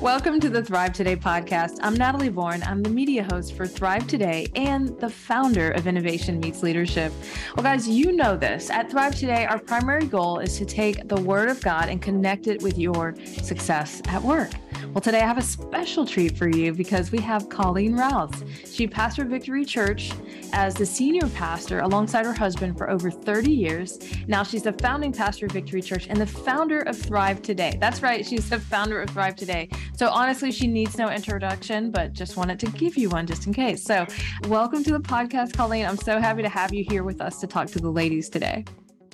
[0.00, 1.78] Welcome to the Thrive Today podcast.
[1.82, 2.62] I'm Natalie Bourne.
[2.62, 7.12] I'm the media host for Thrive Today and the founder of Innovation Meets Leadership.
[7.56, 8.70] Well, guys, you know this.
[8.70, 12.46] At Thrive Today, our primary goal is to take the Word of God and connect
[12.46, 14.50] it with your success at work.
[14.96, 18.42] Well, today I have a special treat for you because we have Colleen Rouse.
[18.64, 20.10] She pastored Victory Church
[20.54, 23.98] as the senior pastor alongside her husband for over 30 years.
[24.26, 27.76] Now she's the founding pastor of Victory Church and the founder of Thrive Today.
[27.78, 29.68] That's right, she's the founder of Thrive Today.
[29.98, 33.52] So honestly, she needs no introduction, but just wanted to give you one just in
[33.52, 33.82] case.
[33.82, 34.06] So,
[34.48, 35.84] welcome to the podcast, Colleen.
[35.84, 38.64] I'm so happy to have you here with us to talk to the ladies today.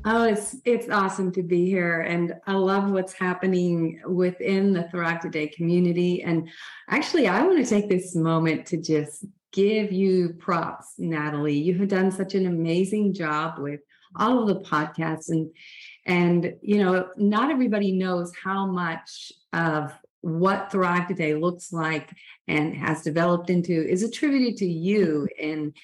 [0.05, 5.21] Oh, it's it's awesome to be here, and I love what's happening within the Thrive
[5.21, 6.23] Today community.
[6.23, 6.49] And
[6.91, 11.57] actually, I want to take this moment to just give you props, Natalie.
[11.57, 13.81] You have done such an amazing job with
[14.17, 15.51] all of the podcasts, and
[16.05, 22.11] and you know, not everybody knows how much of what Thrive Today looks like
[22.49, 25.77] and has developed into is attributed to you and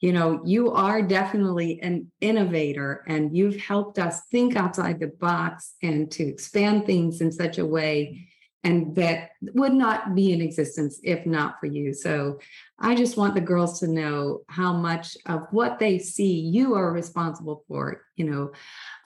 [0.00, 5.74] you know, you are definitely an innovator and you've helped us think outside the box
[5.82, 8.26] and to expand things in such a way
[8.66, 11.94] and that would not be in existence if not for you.
[11.94, 12.40] So
[12.80, 16.90] I just want the girls to know how much of what they see you are
[16.90, 18.02] responsible for.
[18.16, 18.52] You know,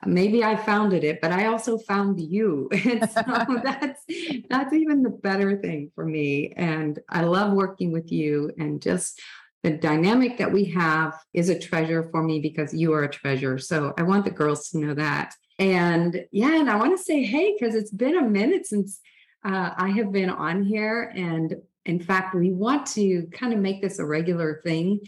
[0.07, 2.71] maybe I founded it, but I also found you.
[2.87, 3.23] And so
[3.63, 4.03] that's
[4.49, 6.55] that's even the better thing for me.
[6.57, 9.21] And I love working with you and just
[9.62, 13.58] the dynamic that we have is a treasure for me because you are a treasure.
[13.58, 15.34] So I want the girls to know that.
[15.58, 19.00] And yeah, and I want to say, hey, because it's been a minute since
[19.44, 21.12] uh, I have been on here.
[21.14, 25.00] And in fact, we want to kind of make this a regular thing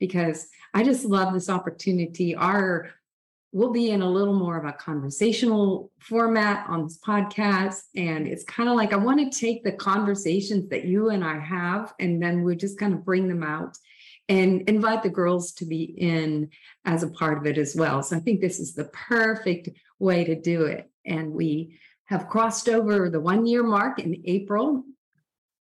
[0.00, 2.34] because I just love this opportunity.
[2.34, 2.90] Our
[3.52, 7.82] we'll be in a little more of a conversational format on this podcast.
[7.96, 11.38] And it's kind of like I want to take the conversations that you and I
[11.38, 13.76] have, and then we just kind of bring them out
[14.30, 16.48] and invite the girls to be in
[16.84, 18.00] as a part of it as well.
[18.00, 20.88] So I think this is the perfect way to do it.
[21.04, 24.84] And we have crossed over the one year mark in April.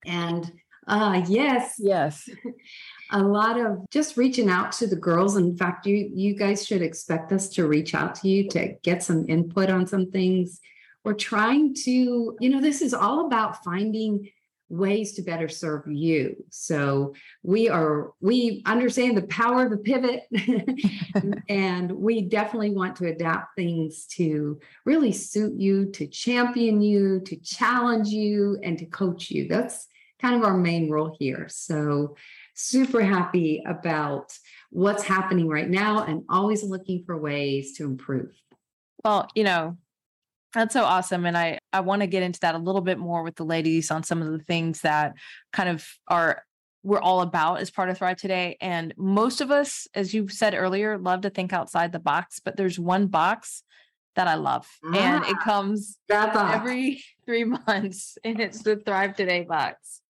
[0.04, 0.52] And
[0.88, 2.28] uh, yes, yes,
[3.12, 5.36] a lot of just reaching out to the girls.
[5.36, 9.02] In fact, you you guys should expect us to reach out to you to get
[9.02, 10.60] some input on some things.
[11.04, 14.28] We're trying to, you know, this is all about finding
[14.68, 16.36] ways to better serve you.
[16.50, 20.22] So we are we understand the power of the pivot
[21.48, 27.36] and we definitely want to adapt things to really suit you, to champion you, to
[27.36, 29.46] challenge you and to coach you.
[29.48, 29.86] That's
[30.20, 31.46] kind of our main role here.
[31.48, 32.16] So
[32.54, 34.32] super happy about
[34.70, 38.32] what's happening right now and always looking for ways to improve.
[39.04, 39.76] Well, you know,
[40.54, 41.26] that's so awesome.
[41.26, 43.90] And I, I want to get into that a little bit more with the ladies
[43.90, 45.14] on some of the things that
[45.52, 46.42] kind of are
[46.82, 48.56] we're all about as part of Thrive Today.
[48.60, 52.56] And most of us, as you said earlier, love to think outside the box, but
[52.56, 53.64] there's one box
[54.14, 54.66] that I love.
[54.84, 58.16] Ah, and it ah, comes every three months.
[58.24, 60.00] And it's the Thrive Today box.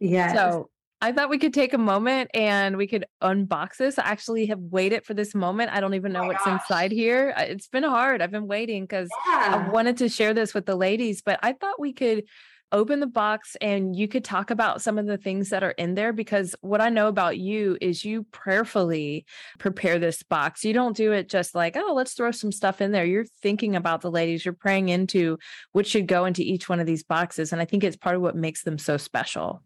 [0.00, 0.34] Yeah.
[0.34, 3.98] So I thought we could take a moment and we could unbox this.
[3.98, 5.70] I actually have waited for this moment.
[5.72, 6.60] I don't even oh know oh what's gosh.
[6.60, 7.34] inside here.
[7.36, 8.22] It's been hard.
[8.22, 9.66] I've been waiting because yeah.
[9.66, 12.24] I wanted to share this with the ladies, but I thought we could
[12.72, 15.94] open the box and you could talk about some of the things that are in
[15.94, 19.24] there because what I know about you is you prayerfully
[19.58, 20.64] prepare this box.
[20.64, 23.04] You don't do it just like, oh, let's throw some stuff in there.
[23.04, 25.38] You're thinking about the ladies, you're praying into
[25.72, 27.52] what should go into each one of these boxes.
[27.52, 29.62] And I think it's part of what makes them so special.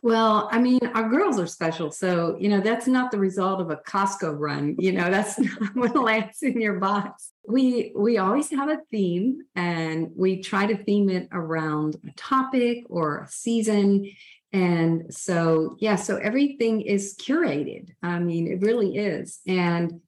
[0.00, 1.90] Well, I mean, our girls are special.
[1.90, 4.76] So, you know, that's not the result of a Costco run.
[4.78, 7.32] You know, that's not what lands in your box.
[7.46, 12.84] We we always have a theme and we try to theme it around a topic
[12.88, 14.10] or a season.
[14.52, 17.90] And so, yeah, so everything is curated.
[18.02, 19.40] I mean, it really is.
[19.46, 20.00] And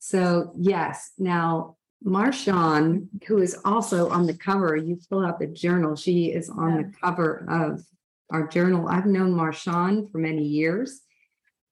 [0.00, 5.96] so, yes, now Marshawn, who is also on the cover, you pull out the journal,
[5.96, 6.82] she is on yeah.
[6.82, 7.82] the cover of
[8.30, 8.88] our journal.
[8.88, 11.00] I've known Marshawn for many years.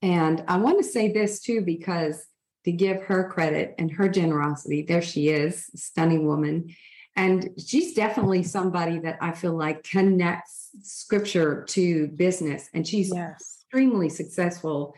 [0.02, 2.26] And I want to say this too, because
[2.64, 6.74] to give her credit and her generosity, there she is, stunning woman.
[7.14, 12.68] And she's definitely somebody that I feel like connects scripture to business.
[12.74, 13.40] And she's yes.
[13.40, 14.94] extremely successful.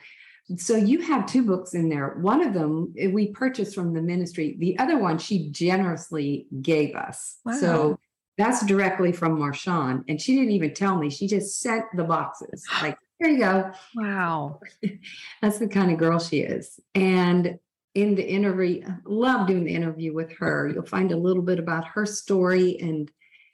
[0.57, 2.17] So you have two books in there.
[2.21, 4.57] One of them eh, we purchased from the ministry.
[4.59, 7.37] The other one she generously gave us.
[7.45, 7.53] Wow.
[7.53, 7.99] So
[8.39, 10.05] that's directly from Marshawn.
[10.09, 11.11] And she didn't even tell me.
[11.11, 12.65] She just sent the boxes.
[12.83, 13.73] Like, here you go.
[13.97, 14.61] Wow.
[15.43, 16.79] That's the kind of girl she is.
[16.95, 17.59] And
[17.97, 20.71] in the interview, love doing the interview with her.
[20.73, 23.11] You'll find a little bit about her story and,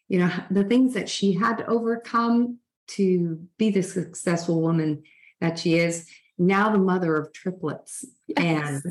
[0.09, 2.59] you know, the things that she had to overcome
[2.89, 5.03] to be the successful woman
[5.41, 6.07] that she is.
[6.37, 8.05] Now the mother of triplets
[8.37, 8.83] and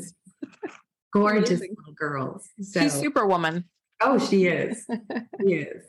[1.12, 2.48] gorgeous little girls.
[2.60, 3.66] So, She's superwoman.
[4.00, 4.86] Oh, she is.
[5.40, 5.84] she is.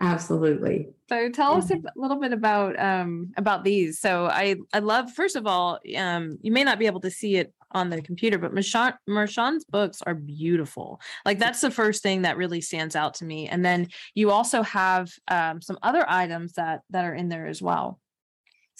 [0.00, 0.88] Absolutely.
[1.10, 4.00] So tell us a little bit about um about these.
[4.00, 7.36] So I I love first of all, um you may not be able to see
[7.36, 11.00] it on the computer, but Marshawn Marshawn's books are beautiful.
[11.26, 13.48] Like that's the first thing that really stands out to me.
[13.48, 17.60] And then you also have um, some other items that that are in there as
[17.60, 17.99] well.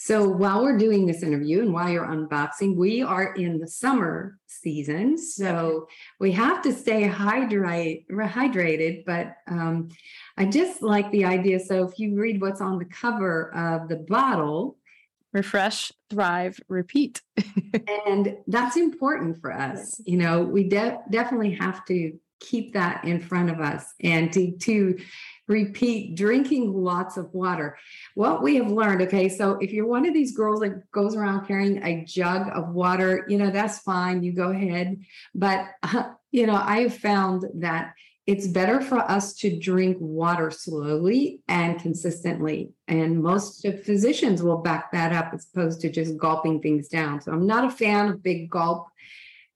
[0.03, 4.39] So while we're doing this interview and while you're unboxing, we are in the summer
[4.47, 5.15] season.
[5.15, 5.87] So
[6.19, 9.05] we have to stay hydrate, hydrated.
[9.05, 9.89] But um,
[10.37, 11.59] I just like the idea.
[11.59, 14.79] So if you read what's on the cover of the bottle,
[15.33, 17.21] refresh, thrive, repeat.
[18.07, 20.01] and that's important for us.
[20.03, 24.51] You know, we de- definitely have to keep that in front of us and to,
[24.57, 24.97] to
[25.51, 27.77] repeat drinking lots of water.
[28.15, 31.45] What we have learned, okay, so if you're one of these girls that goes around
[31.45, 34.99] carrying a jug of water, you know, that's fine, you go ahead.
[35.35, 37.93] But, uh, you know, I've found that
[38.27, 42.71] it's better for us to drink water slowly and consistently.
[42.87, 47.21] And most physicians will back that up as opposed to just gulping things down.
[47.21, 48.87] So I'm not a fan of big gulp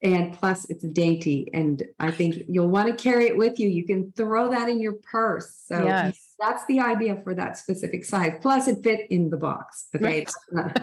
[0.06, 3.68] and plus it's dainty and i think you'll want to carry it with you.
[3.68, 5.64] You can throw that in your purse.
[5.66, 6.36] So yes.
[6.40, 8.38] that's the idea for that specific size.
[8.42, 10.26] Plus it fit in the box okay?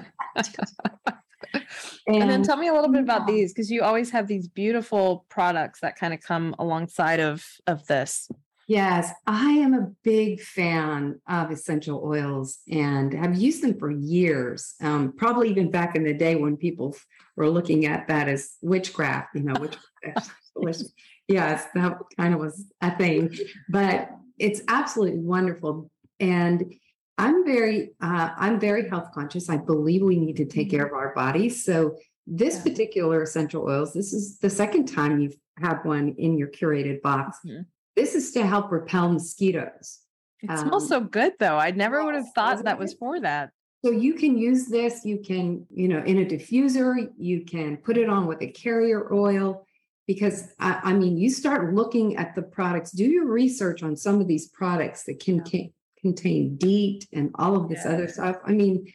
[2.06, 4.48] And, and, then tell me a little bit about these because you always have these
[4.48, 8.28] beautiful products that kind of come alongside of of this.
[8.66, 14.74] Yes, I am a big fan of essential oils and have used them for years.
[14.80, 16.96] Um, probably even back in the day when people
[17.37, 20.31] were looking at that as witchcraft, you know, witchcraft.
[21.29, 23.34] yes, that kind of was a thing.
[23.69, 25.90] But it's absolutely wonderful.
[26.20, 26.75] And
[27.19, 29.49] I'm very, uh, I'm very health conscious.
[29.49, 30.94] I believe we need to take care mm-hmm.
[30.94, 31.64] of our bodies.
[31.64, 31.96] So
[32.26, 32.62] this yeah.
[32.62, 37.38] particular essential oils, this is the second time you've had one in your curated box.
[37.46, 37.62] Mm-hmm.
[37.96, 40.00] This is to help repel mosquitoes.
[40.43, 41.56] It um, smells so good though.
[41.56, 43.50] I never would have thought that was for that.
[43.84, 47.96] So you can use this, you can, you know, in a diffuser, you can put
[47.96, 49.67] it on with a carrier oil
[50.06, 54.20] because I, I mean, you start looking at the products, do your research on some
[54.20, 57.93] of these products that can, can contain DEET and all of this yeah.
[57.93, 58.37] other stuff.
[58.44, 58.93] I mean,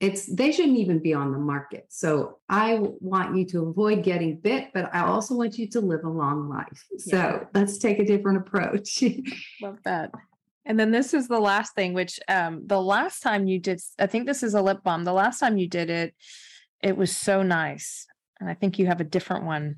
[0.00, 1.86] it's they shouldn't even be on the market.
[1.88, 6.04] So I want you to avoid getting bit, but I also want you to live
[6.04, 6.84] a long life.
[6.98, 7.44] So yeah.
[7.54, 9.02] let's take a different approach.
[9.62, 10.10] Love that.
[10.66, 14.06] And then this is the last thing, which um the last time you did, I
[14.06, 15.04] think this is a lip balm.
[15.04, 16.14] The last time you did it,
[16.82, 18.06] it was so nice.
[18.40, 19.76] And I think you have a different one.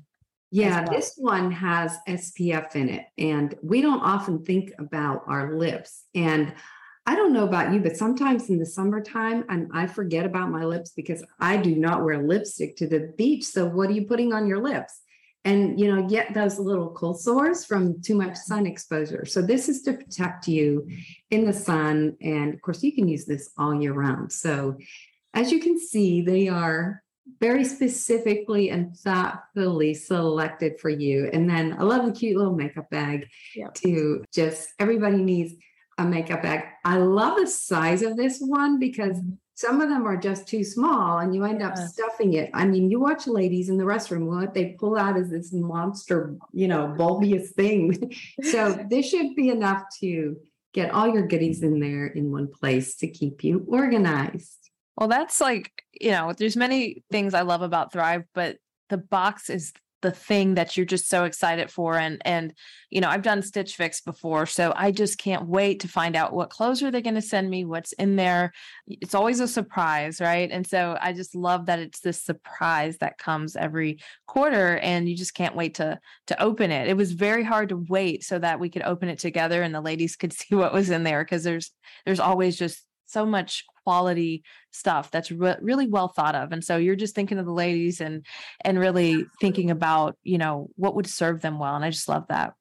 [0.51, 0.93] Yeah, well.
[0.93, 3.05] this one has SPF in it.
[3.17, 6.05] And we don't often think about our lips.
[6.15, 6.53] And
[7.05, 10.65] I don't know about you, but sometimes in the summertime, and I forget about my
[10.65, 13.45] lips because I do not wear lipstick to the beach.
[13.45, 15.01] So what are you putting on your lips?
[15.47, 19.25] And you know, get those little cold sores from too much sun exposure.
[19.25, 20.89] So this is to protect you
[21.31, 22.17] in the sun.
[22.21, 24.33] And of course, you can use this all year round.
[24.33, 24.77] So
[25.33, 27.01] as you can see, they are
[27.39, 31.29] very specifically and thoughtfully selected for you.
[31.31, 33.73] And then I love the cute little makeup bag yep.
[33.75, 35.53] to just everybody needs
[35.97, 36.65] a makeup bag.
[36.83, 39.35] I love the size of this one because mm-hmm.
[39.57, 42.51] Some of them are just too small and you end up stuffing it.
[42.53, 46.35] I mean, you watch ladies in the restroom, what they pull out is this monster,
[46.53, 48.13] you know, bulbous thing.
[48.43, 50.37] so this should be enough to
[50.75, 54.69] get all your goodies in there in one place to keep you organized.
[54.95, 58.57] Well, that's like, you know, there's many things I love about Thrive, but
[58.89, 62.53] the box is the thing that you're just so excited for and and
[62.89, 66.33] you know i've done stitch fix before so i just can't wait to find out
[66.33, 68.51] what clothes are they going to send me what's in there.
[68.87, 70.49] It's always a surprise right?
[70.51, 75.15] And so i just love that it's this surprise that comes every quarter and you
[75.15, 76.87] just can't wait to to open it.
[76.87, 79.81] It was very hard to wait so that we could open it together and the
[79.81, 81.71] ladies could see what was in there because there's
[82.05, 86.77] there's always just so much quality stuff that's re- really well thought of and so
[86.77, 88.25] you're just thinking of the ladies and
[88.63, 92.25] and really thinking about you know what would serve them well and i just love
[92.29, 92.53] that.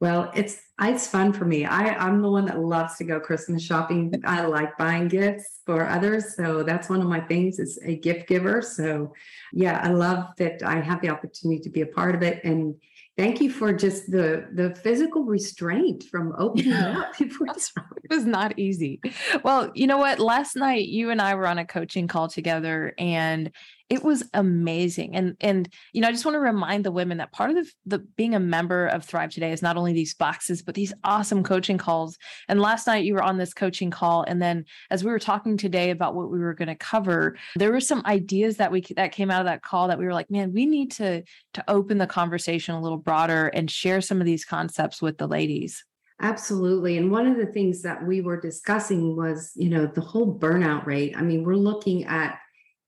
[0.00, 1.64] Well it's it's fun for me.
[1.64, 4.12] I i'm the one that loves to go christmas shopping.
[4.24, 8.28] I like buying gifts for others so that's one of my things is a gift
[8.28, 9.12] giver so
[9.52, 12.74] yeah i love that i have the opportunity to be a part of it and
[13.16, 17.00] thank you for just the the physical restraint from opening yeah.
[17.00, 17.70] up before it
[18.10, 19.00] was not easy
[19.42, 22.94] well you know what last night you and i were on a coaching call together
[22.98, 23.50] and
[23.90, 27.32] it was amazing and and you know i just want to remind the women that
[27.32, 30.62] part of the, the being a member of thrive today is not only these boxes
[30.62, 32.16] but these awesome coaching calls
[32.48, 35.56] and last night you were on this coaching call and then as we were talking
[35.56, 39.12] today about what we were going to cover there were some ideas that we that
[39.12, 41.22] came out of that call that we were like man we need to
[41.52, 45.26] to open the conversation a little broader and share some of these concepts with the
[45.26, 45.84] ladies
[46.20, 46.96] Absolutely.
[46.96, 50.86] And one of the things that we were discussing was, you know, the whole burnout
[50.86, 51.12] rate.
[51.16, 52.38] I mean, we're looking at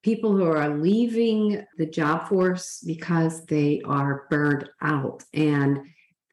[0.07, 5.25] people who are leaving the job force because they are burned out.
[5.35, 5.81] And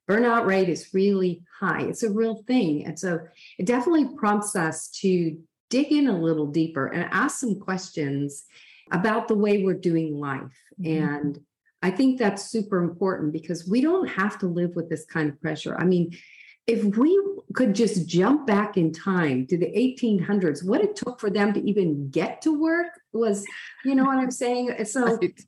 [0.08, 1.82] burnout rate is really high.
[1.82, 2.86] It's a real thing.
[2.86, 3.20] And so
[3.58, 5.40] it definitely prompts us to
[5.72, 8.46] dig in a little deeper and ask some questions
[8.92, 10.56] about the way we're doing life.
[10.80, 11.04] Mm-hmm.
[11.04, 11.40] and
[11.84, 15.40] i think that's super important because we don't have to live with this kind of
[15.40, 15.76] pressure.
[15.78, 16.18] I mean
[16.66, 17.12] if we
[17.54, 21.62] could just jump back in time to the 1800s, what it took for them to
[21.68, 23.46] even get to work was,
[23.86, 24.76] you know what I'm saying?
[24.86, 25.40] So right.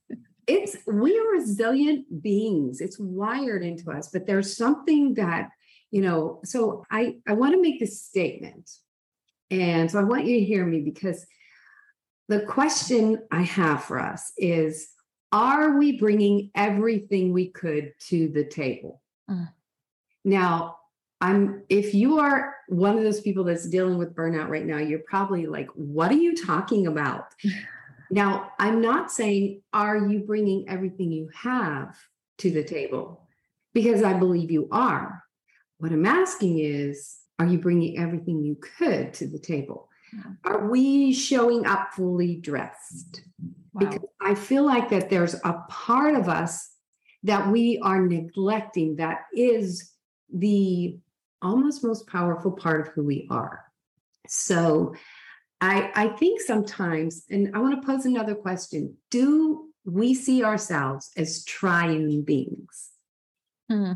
[0.47, 2.81] it's we are resilient beings.
[2.81, 5.49] It's wired into us, but there's something that,
[5.91, 8.69] you know, so I I want to make this statement.
[9.51, 11.25] And so I want you to hear me because
[12.27, 14.89] the question I have for us is
[15.31, 19.01] are we bringing everything we could to the table?
[19.29, 19.45] Uh.
[20.23, 20.77] Now,
[21.21, 24.99] I'm if you are one of those people that's dealing with burnout right now, you're
[24.99, 27.27] probably like, what are you talking about?
[28.11, 31.95] now, I'm not saying, are you bringing everything you have
[32.39, 33.27] to the table?
[33.73, 35.23] Because I believe you are.
[35.77, 39.89] What I'm asking is, are you bringing everything you could to the table?
[40.45, 43.21] Are we showing up fully dressed?
[43.73, 43.79] Wow.
[43.79, 46.69] Because I feel like that there's a part of us
[47.23, 49.91] that we are neglecting that is
[50.33, 50.97] the
[51.41, 53.65] almost most powerful part of who we are.
[54.27, 54.95] So
[55.61, 61.11] I, I think sometimes, and I want to pose another question do we see ourselves
[61.15, 62.89] as triune beings?
[63.69, 63.93] Hmm.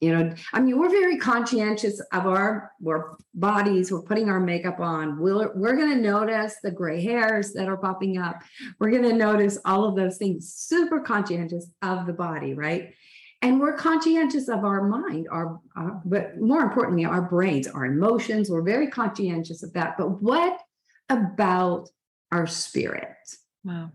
[0.00, 3.90] You know, I mean, we're very conscientious of our, our bodies.
[3.90, 5.18] We're putting our makeup on.
[5.18, 8.42] We're, we're going to notice the gray hairs that are popping up.
[8.78, 12.92] We're going to notice all of those things, super conscientious of the body, right?
[13.42, 18.50] And we're conscientious of our mind our, our, but more importantly our brains our emotions
[18.50, 19.96] we're very conscientious of that.
[19.96, 20.60] But what
[21.08, 21.88] about
[22.32, 23.16] our spirit
[23.64, 23.90] wow.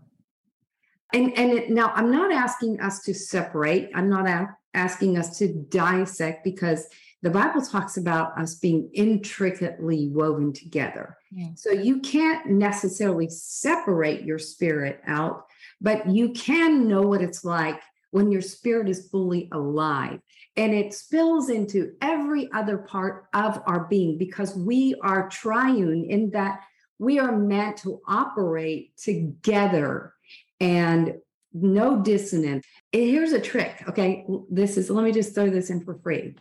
[1.12, 5.38] And and it, now i'm not asking us to separate i'm not a, asking us
[5.38, 6.86] to dissect because
[7.20, 11.18] the bible talks about us being intricately woven together.
[11.30, 11.48] Yeah.
[11.54, 15.44] so you can't necessarily separate your spirit out
[15.80, 17.80] but you can know what it's like
[18.12, 20.20] when your spirit is fully alive.
[20.56, 26.30] And it spills into every other part of our being because we are triune in
[26.30, 26.60] that
[26.98, 30.14] we are meant to operate together
[30.60, 31.14] and
[31.52, 32.64] no dissonance.
[32.92, 33.82] Here's a trick.
[33.88, 34.24] Okay.
[34.50, 36.36] This is, let me just throw this in for free.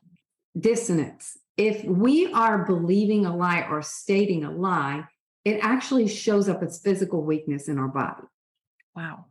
[0.60, 1.38] Dissonance.
[1.58, 5.06] If we are believing a lie or stating a lie,
[5.46, 8.24] it actually shows up as physical weakness in our body.
[8.96, 9.25] Wow.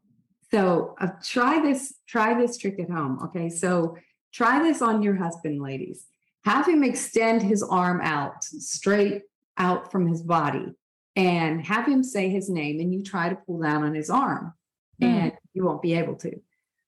[0.50, 3.21] So uh, try this, try this trick at home.
[3.25, 3.49] Okay.
[3.49, 3.97] So
[4.33, 6.07] try this on your husband, ladies.
[6.45, 9.23] Have him extend his arm out straight
[9.57, 10.75] out from his body
[11.16, 14.54] and have him say his name and you try to pull down on his arm
[15.00, 15.07] mm.
[15.07, 16.40] and you won't be able to.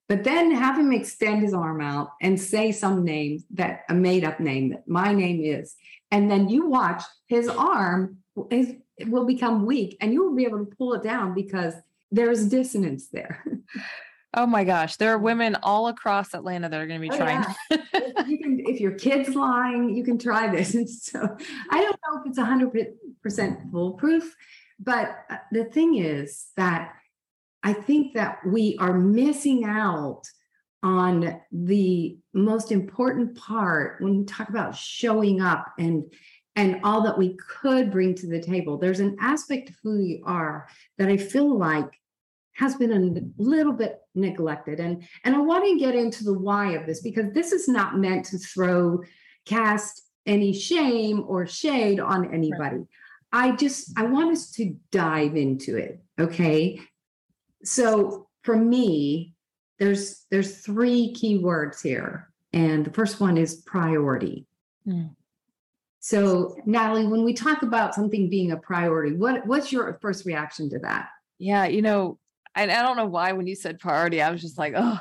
[0.08, 4.24] But then have him extend his arm out and say some name that a made
[4.24, 5.76] up name that my name is.
[6.10, 8.18] And then you watch his arm
[8.50, 8.74] is,
[9.06, 11.74] will become weak and you will be able to pull it down because
[12.12, 13.44] there's dissonance there.
[14.34, 17.16] Oh my gosh, there are women all across Atlanta that are going to be oh,
[17.16, 17.44] trying.
[17.70, 17.78] Yeah.
[17.92, 20.74] if, you can, if your kid's lying, you can try this.
[20.74, 21.36] And so
[21.70, 24.34] I don't know if it's 100% foolproof,
[24.80, 26.94] but uh, the thing is that
[27.62, 30.22] I think that we are missing out
[30.82, 36.04] on the most important part when we talk about showing up and
[36.54, 38.76] and all that we could bring to the table.
[38.76, 41.88] There's an aspect of who we are that I feel like
[42.54, 44.80] has been a little bit neglected.
[44.80, 47.98] And and i want to get into the why of this because this is not
[47.98, 49.02] meant to throw
[49.46, 52.76] cast any shame or shade on anybody.
[52.76, 52.86] Right.
[53.32, 56.80] i just i want us to dive into it okay?
[57.64, 59.34] So for me
[59.78, 64.46] there's there's three key words here and the first one is priority.
[64.86, 65.14] Mm.
[66.00, 70.68] so natalie when we talk about something being a priority what what's your first reaction
[70.70, 71.08] to that?
[71.38, 72.18] Yeah you know
[72.54, 75.00] and I don't know why when you said priority, I was just like, oh,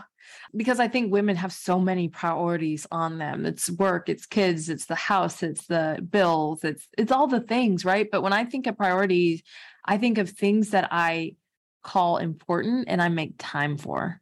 [0.55, 3.45] because I think women have so many priorities on them.
[3.45, 7.85] It's work, it's kids, it's the house, it's the bills, it's it's all the things,
[7.85, 8.07] right?
[8.11, 9.43] But when I think of priorities,
[9.85, 11.35] I think of things that I
[11.83, 14.21] call important and I make time for.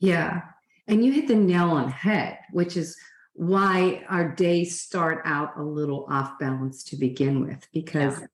[0.00, 0.42] Yeah.
[0.86, 2.96] And you hit the nail on the head, which is
[3.34, 8.26] why our days start out a little off balance to begin with, because, yeah.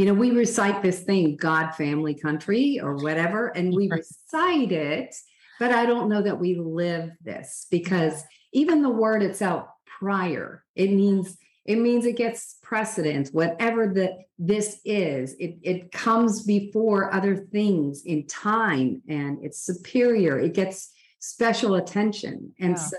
[0.00, 5.14] You know, we recite this thing, God, family, country, or whatever, and we recite it,
[5.58, 10.90] but I don't know that we live this because even the word itself, prior, it
[10.90, 17.36] means it means it gets precedence whatever that this is it, it comes before other
[17.36, 22.82] things in time and it's superior it gets special attention and yeah.
[22.82, 22.98] so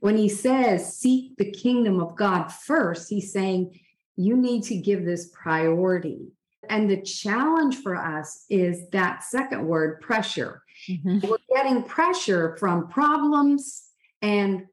[0.00, 3.78] when he says seek the kingdom of god first he's saying
[4.16, 6.32] you need to give this priority
[6.70, 11.26] and the challenge for us is that second word pressure mm-hmm.
[11.26, 13.84] we're getting pressure from problems
[14.22, 14.66] and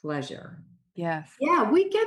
[0.00, 0.62] pleasure
[0.94, 2.06] yes yeah we get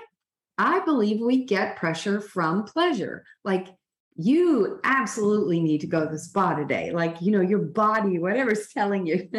[0.58, 3.26] I believe we get pressure from pleasure.
[3.44, 3.68] Like
[4.16, 6.92] you absolutely need to go to the spa today.
[6.92, 9.30] Like, you know, your body, whatever's telling you.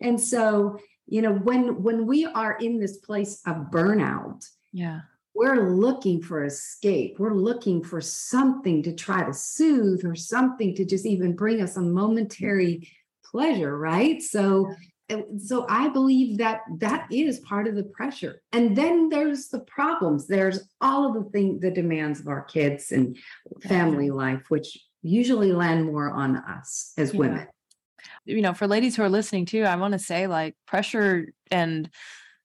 [0.00, 5.00] and so, you know, when when we are in this place of burnout, yeah,
[5.34, 7.16] we're looking for escape.
[7.18, 11.76] We're looking for something to try to soothe or something to just even bring us
[11.76, 12.88] a momentary
[13.24, 14.22] pleasure, right?
[14.22, 14.74] So
[15.38, 20.26] so i believe that that is part of the pressure and then there's the problems
[20.26, 23.18] there's all of the thing the demands of our kids and
[23.62, 27.18] family life which usually land more on us as yeah.
[27.18, 27.46] women
[28.24, 31.90] you know for ladies who are listening too i want to say like pressure and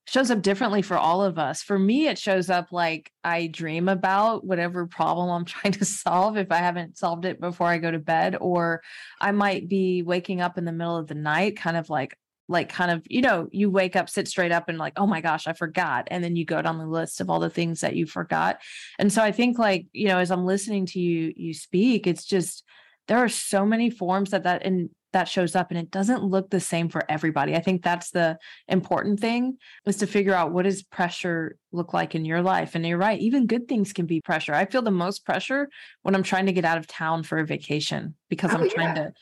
[0.08, 1.62] shows up differently for all of us.
[1.62, 6.38] For me, it shows up like I dream about whatever problem I'm trying to solve
[6.38, 8.82] if I haven't solved it before I go to bed, or
[9.20, 12.18] I might be waking up in the middle of the night, kind of like,
[12.50, 15.20] like kind of you know you wake up sit straight up and like oh my
[15.20, 17.94] gosh i forgot and then you go down the list of all the things that
[17.94, 18.62] you forgot
[19.00, 22.24] and so i think like you know as i'm listening to you you speak it's
[22.24, 22.64] just
[23.08, 26.50] there are so many forms that that and that shows up and it doesn't look
[26.50, 27.56] the same for everybody.
[27.56, 28.38] I think that's the
[28.68, 32.76] important thing is to figure out what does pressure look like in your life.
[32.76, 34.54] And you're right even good things can be pressure.
[34.54, 35.70] I feel the most pressure
[36.04, 38.74] when i'm trying to get out of town for a vacation because oh, i'm yeah.
[38.74, 39.13] trying to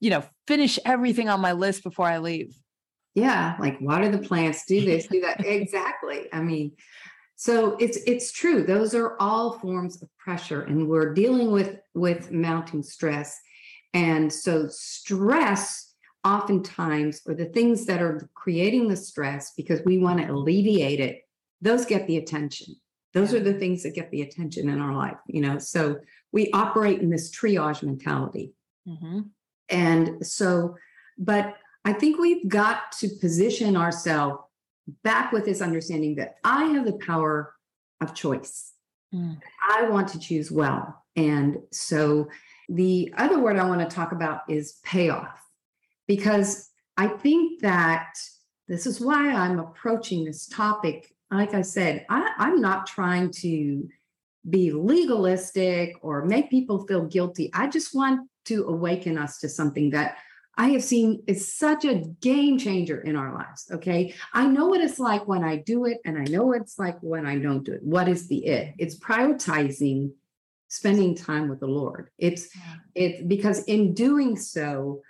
[0.00, 2.54] you know finish everything on my list before i leave.
[3.14, 4.64] Yeah like water the plants?
[4.66, 5.40] Do this do that.
[5.44, 6.26] Exactly.
[6.32, 6.72] I mean
[7.36, 8.64] so it's it's true.
[8.64, 13.38] Those are all forms of pressure and we're dealing with with mounting stress
[13.94, 20.20] and so stress oftentimes or the things that are creating the stress because we want
[20.20, 21.22] to alleviate it
[21.60, 22.74] those get the attention
[23.14, 25.96] those are the things that get the attention in our life you know so
[26.32, 28.52] we operate in this triage mentality
[28.86, 29.20] mm-hmm.
[29.70, 30.74] and so
[31.18, 34.40] but I think we've got to position ourselves
[35.02, 37.54] back with this understanding that I have the power
[38.00, 38.74] of choice.
[39.14, 39.40] Mm.
[39.70, 41.02] I want to choose well.
[41.16, 42.28] And so
[42.68, 45.40] the other word I want to talk about is payoff,
[46.06, 48.14] because I think that
[48.66, 51.14] this is why I'm approaching this topic.
[51.30, 53.88] Like I said, I, I'm not trying to
[54.48, 57.50] be legalistic or make people feel guilty.
[57.54, 60.18] I just want to awaken us to something that
[60.56, 63.68] I have seen is such a game changer in our lives.
[63.70, 64.14] Okay.
[64.32, 66.98] I know what it's like when I do it, and I know what it's like
[67.00, 67.82] when I don't do it.
[67.82, 68.74] What is the it?
[68.78, 70.12] It's prioritizing
[70.68, 72.10] spending time with the Lord.
[72.18, 72.48] It's
[72.94, 75.02] it's because in doing so,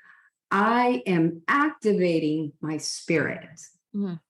[0.51, 3.49] I am activating my spirit.
[3.95, 4.21] Mm.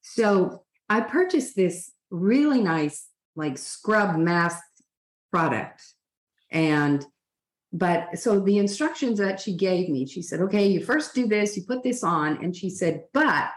[0.00, 3.06] So I purchased this really nice,
[3.36, 4.62] like scrub mask
[5.30, 5.82] product.
[6.50, 7.04] And
[7.72, 11.56] but so the instructions that she gave me, she said, okay, you first do this,
[11.56, 12.42] you put this on.
[12.44, 13.54] And she said, but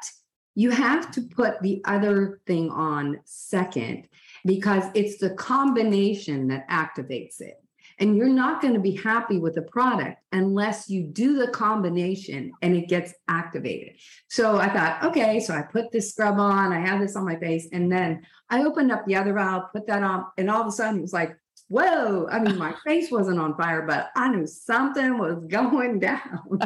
[0.54, 4.08] you have to put the other thing on second
[4.46, 7.56] because it's the combination that activates it.
[7.98, 12.52] And you're not going to be happy with the product unless you do the combination
[12.62, 13.96] and it gets activated.
[14.30, 17.38] So I thought, okay, so I put this scrub on, I have this on my
[17.38, 20.68] face, and then I opened up the other valve, put that on, and all of
[20.68, 21.38] a sudden it was like,
[21.70, 22.28] whoa.
[22.30, 26.60] I mean, my face wasn't on fire, but I knew something was going down.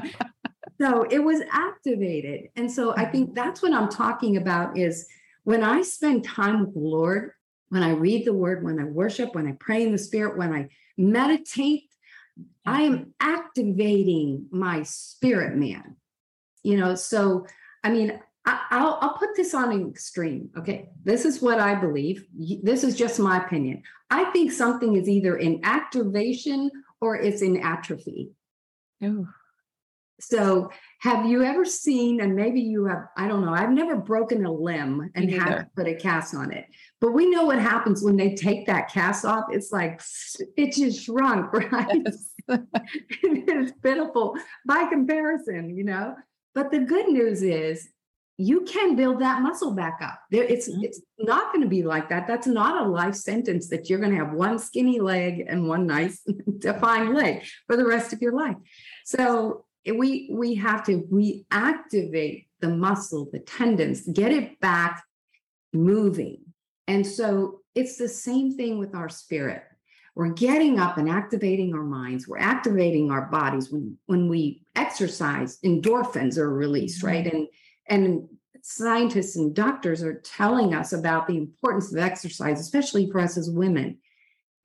[0.82, 2.50] so it was activated.
[2.56, 3.12] And so I mm-hmm.
[3.12, 5.08] think that's what I'm talking about is
[5.44, 7.32] when I spend time with the Lord,
[7.70, 10.54] when I read the word, when I worship, when I pray in the spirit, when
[10.54, 11.84] I meditate,
[12.66, 13.10] I am mm-hmm.
[13.20, 15.96] activating my spirit man.
[16.64, 17.46] You know, so
[17.84, 20.50] I mean, I, will I'll put this on an extreme.
[20.58, 20.90] Okay.
[21.04, 22.26] This is what I believe.
[22.64, 23.84] This is just my opinion.
[24.10, 28.32] I think something is either in activation or it's in atrophy.
[29.04, 29.28] Ooh.
[30.20, 30.70] So,
[31.02, 34.52] have you ever seen, and maybe you have, I don't know, I've never broken a
[34.52, 36.66] limb and had to put a cast on it.
[37.00, 39.46] But we know what happens when they take that cast off.
[39.52, 40.02] It's like
[40.58, 42.02] it just shrunk, right?
[42.06, 42.34] Yes.
[43.24, 46.16] it's pitiful by comparison, you know.
[46.54, 47.90] But the good news is
[48.38, 50.18] you can build that muscle back up.
[50.32, 50.84] There, it's mm-hmm.
[50.84, 52.26] it's not going to be like that.
[52.26, 55.86] That's not a life sentence that you're going to have one skinny leg and one
[55.86, 56.26] nice
[56.58, 58.56] defined leg for the rest of your life.
[59.06, 65.04] So we we have to reactivate the muscle, the tendons, get it back
[65.74, 66.42] moving.
[66.88, 69.64] And so it's the same thing with our spirit.
[70.16, 72.28] We're getting up and activating our minds.
[72.28, 73.72] We're activating our bodies.
[73.72, 77.26] When when we exercise, endorphins are released, right?
[77.26, 77.38] Mm-hmm.
[77.38, 77.48] And
[77.88, 78.30] and
[78.62, 83.50] scientists and doctors are telling us about the importance of exercise, especially for us as
[83.50, 83.98] women.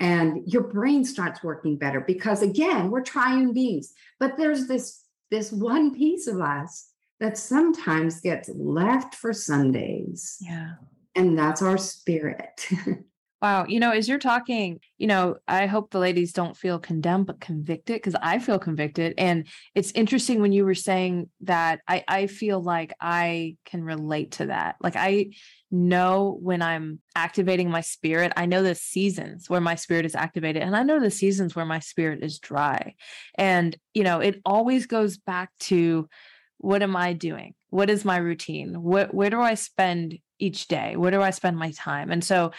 [0.01, 3.93] And your brain starts working better because again, we're triune beings.
[4.19, 10.37] But there's this this one piece of us that sometimes gets left for Sundays.
[10.41, 10.75] Yeah.
[11.15, 12.69] And that's our spirit.
[13.45, 13.67] Wow.
[13.69, 17.43] You know, as you're talking, you know, I hope the ladies don't feel condemned, but
[17.43, 19.13] convicted because I feel convicted.
[19.19, 24.31] And it's interesting when you were saying that I, I feel like I can relate
[24.33, 24.77] to that.
[24.81, 25.33] Like I
[25.71, 30.63] know when I'm activating my spirit, I know the seasons where my spirit is activated,
[30.63, 32.95] and I know the seasons where my spirit is dry.
[33.35, 36.09] And, you know, it always goes back to
[36.57, 37.53] what am I doing?
[37.69, 38.83] What is my routine?
[38.83, 40.97] What, where do I spend each day?
[40.97, 42.11] Where do I spend my time?
[42.11, 42.53] And so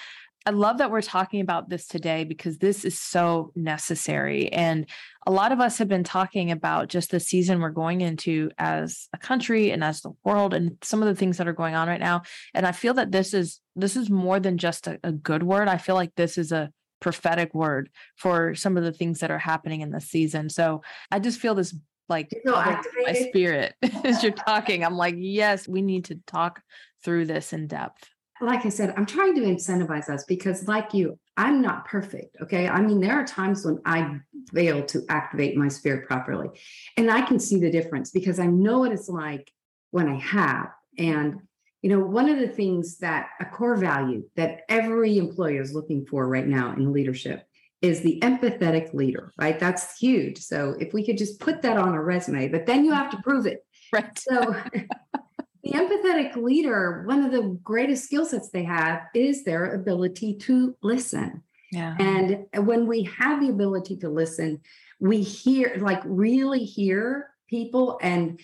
[0.45, 4.51] I love that we're talking about this today because this is so necessary.
[4.51, 4.86] And
[5.25, 9.08] a lot of us have been talking about just the season we're going into as
[9.12, 11.88] a country and as the world and some of the things that are going on
[11.88, 12.21] right now.
[12.53, 15.67] And I feel that this is this is more than just a, a good word.
[15.67, 19.39] I feel like this is a prophetic word for some of the things that are
[19.39, 20.49] happening in this season.
[20.49, 21.75] So I just feel this
[22.08, 24.86] like my spirit as you're talking.
[24.86, 26.62] I'm like, yes, we need to talk
[27.03, 28.10] through this in depth
[28.41, 32.38] like I said, I'm trying to incentivize us because, like you, I'm not perfect.
[32.41, 32.67] Okay.
[32.67, 34.19] I mean, there are times when I
[34.54, 36.50] fail to activate my spirit properly.
[36.98, 39.52] And I can see the difference because I know what it's like
[39.91, 40.69] when I have.
[40.98, 41.41] And,
[41.82, 46.06] you know, one of the things that a core value that every employer is looking
[46.06, 47.45] for right now in leadership
[47.82, 49.60] is the empathetic leader, right?
[49.60, 50.39] That's huge.
[50.39, 53.21] So if we could just put that on a resume, but then you have to
[53.21, 53.65] prove it.
[53.93, 54.17] Right.
[54.17, 54.56] So
[55.65, 60.78] the empathetic leader, one of the greatest skill sets they have is their ability to
[60.84, 61.41] listen.
[61.71, 61.95] Yeah.
[61.99, 64.62] And when we have the ability to listen,
[64.99, 68.39] we hear, like, really hear people, and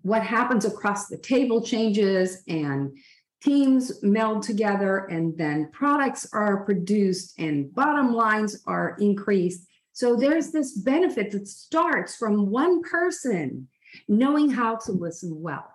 [0.00, 2.96] what happens across the table changes, and
[3.42, 9.66] teams meld together, and then products are produced, and bottom lines are increased.
[9.92, 13.68] So there's this benefit that starts from one person
[14.08, 15.68] knowing how to listen well.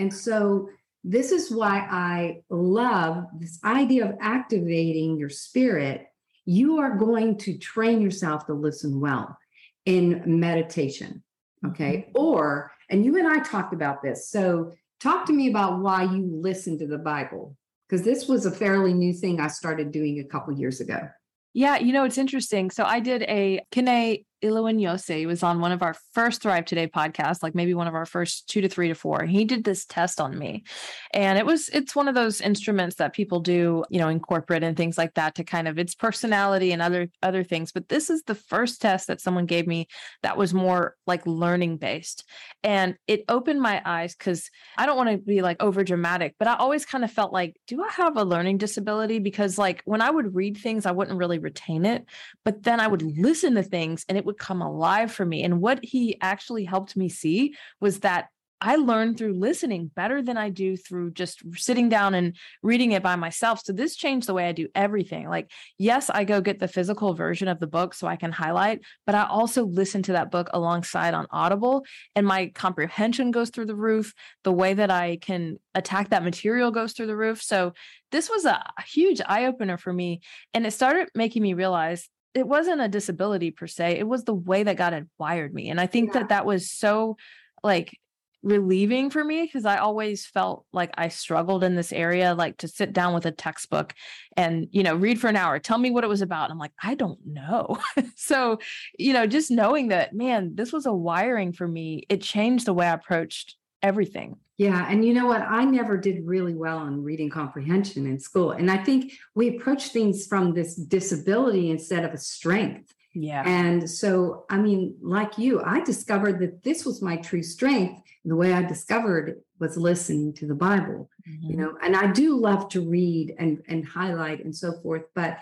[0.00, 0.68] And so
[1.04, 6.06] this is why I love this idea of activating your spirit.
[6.44, 9.36] You are going to train yourself to listen well
[9.84, 11.22] in meditation.
[11.66, 12.08] Okay.
[12.08, 12.18] Mm-hmm.
[12.18, 14.28] Or, and you and I talked about this.
[14.30, 17.56] So, talk to me about why you listen to the Bible,
[17.88, 21.08] because this was a fairly new thing I started doing a couple years ago.
[21.54, 22.70] Yeah, you know, it's interesting.
[22.70, 27.42] So I did a Kene Iliwinyose was on one of our first Thrive Today podcasts,
[27.42, 29.24] like maybe one of our first two to three to four.
[29.24, 30.64] He did this test on me.
[31.12, 34.62] And it was, it's one of those instruments that people do, you know, in corporate
[34.62, 37.72] and things like that to kind of its personality and other other things.
[37.72, 39.88] But this is the first test that someone gave me
[40.22, 42.24] that was more like learning based.
[42.62, 46.48] And it opened my eyes because I don't want to be like over dramatic, but
[46.48, 49.18] I always kind of felt like, do I have a learning disability?
[49.18, 52.04] Because like when I would read things, I wouldn't really retain it.
[52.44, 55.42] But then I would listen to things and it would come alive for me.
[55.42, 58.28] And what he actually helped me see was that
[58.62, 63.02] I learn through listening better than I do through just sitting down and reading it
[63.02, 63.62] by myself.
[63.64, 65.30] So this changed the way I do everything.
[65.30, 68.82] Like, yes, I go get the physical version of the book so I can highlight,
[69.06, 73.66] but I also listen to that book alongside on Audible and my comprehension goes through
[73.66, 74.12] the roof.
[74.44, 77.42] The way that I can attack that material goes through the roof.
[77.42, 77.72] So
[78.12, 80.20] this was a huge eye opener for me.
[80.52, 84.34] And it started making me realize it wasn't a disability per se it was the
[84.34, 86.20] way that god had wired me and i think yeah.
[86.20, 87.16] that that was so
[87.62, 87.96] like
[88.42, 92.66] relieving for me because i always felt like i struggled in this area like to
[92.66, 93.92] sit down with a textbook
[94.34, 96.58] and you know read for an hour tell me what it was about and i'm
[96.58, 97.76] like i don't know
[98.16, 98.58] so
[98.98, 102.72] you know just knowing that man this was a wiring for me it changed the
[102.72, 104.86] way i approached everything yeah.
[104.90, 105.40] And you know what?
[105.40, 108.50] I never did really well on reading comprehension in school.
[108.50, 112.92] And I think we approach things from this disability instead of a strength.
[113.14, 113.42] Yeah.
[113.46, 118.02] And so, I mean, like you, I discovered that this was my true strength.
[118.22, 121.50] And the way I discovered was listening to the Bible, mm-hmm.
[121.50, 125.04] you know, and I do love to read and, and highlight and so forth.
[125.14, 125.38] But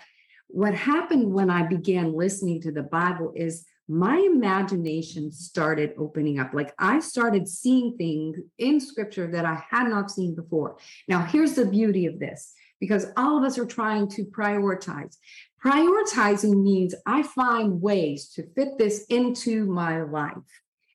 [0.47, 6.53] what happened when I began listening to the Bible is my imagination started opening up.
[6.53, 10.77] Like I started seeing things in scripture that I had not seen before.
[11.09, 15.17] Now, here's the beauty of this because all of us are trying to prioritize.
[15.65, 20.35] Prioritizing means I find ways to fit this into my life.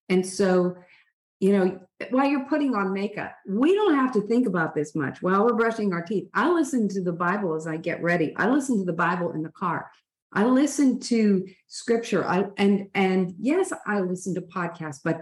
[0.07, 0.75] And so,
[1.39, 1.79] you know,
[2.11, 5.53] while you're putting on makeup, we don't have to think about this much while we're
[5.53, 6.29] brushing our teeth.
[6.33, 8.33] I listen to the Bible as I get ready.
[8.37, 9.89] I listen to the Bible in the car.
[10.33, 12.25] I listen to scripture.
[12.25, 15.21] I and and yes, I listen to podcasts, but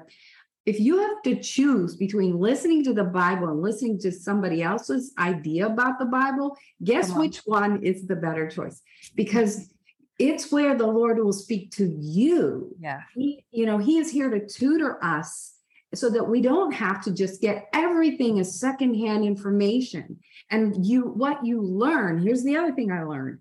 [0.65, 5.11] if you have to choose between listening to the Bible and listening to somebody else's
[5.17, 7.19] idea about the Bible, guess on.
[7.19, 8.81] which one is the better choice?
[9.15, 9.73] Because
[10.19, 12.75] it's where the Lord will speak to you.
[12.79, 13.01] Yeah.
[13.15, 15.55] He, you know, He is here to tutor us
[15.93, 20.19] so that we don't have to just get everything as secondhand information.
[20.49, 23.39] And you, what you learn, here's the other thing I learned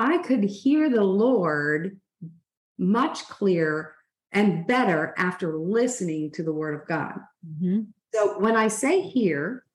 [0.00, 2.00] I could hear the Lord
[2.78, 3.94] much clearer
[4.32, 7.18] and better after listening to the word of God.
[7.46, 7.82] Mm-hmm.
[8.14, 9.66] So when I say here,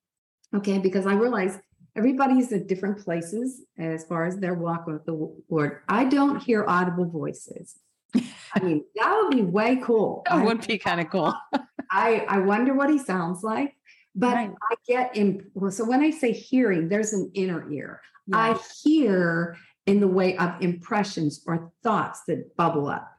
[0.56, 1.60] okay, because I realize
[1.96, 6.66] everybody's at different places as far as their walk with the Lord, I don't hear
[6.68, 7.76] audible voices.
[8.16, 10.24] I mean, that would be way cool.
[10.30, 11.36] That would be kind of cool.
[11.92, 13.76] I, I wonder what he sounds like.
[14.16, 14.52] But right.
[14.72, 15.52] I get in.
[15.54, 18.02] Well, so when I say hearing, there's an inner ear.
[18.26, 18.38] Yeah.
[18.38, 23.12] I hear in the way of impressions or thoughts that bubble up.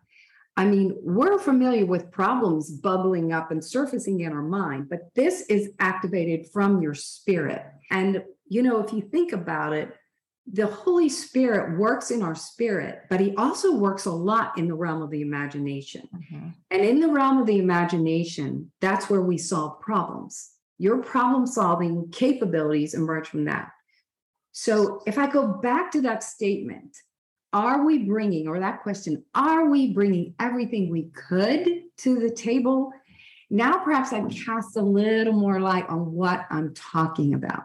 [0.57, 5.42] I mean, we're familiar with problems bubbling up and surfacing in our mind, but this
[5.42, 7.62] is activated from your spirit.
[7.90, 9.94] And, you know, if you think about it,
[10.50, 14.74] the Holy Spirit works in our spirit, but he also works a lot in the
[14.74, 16.09] realm of the imagination.
[16.14, 16.48] Mm-hmm.
[16.70, 20.52] And in the realm of the imagination, that's where we solve problems.
[20.79, 23.70] Your problem solving capabilities emerge from that.
[24.59, 26.97] So if I go back to that statement,
[27.53, 32.90] are we bringing, or that question, are we bringing everything we could to the table?
[33.51, 37.64] Now, perhaps I cast a little more light on what I'm talking about,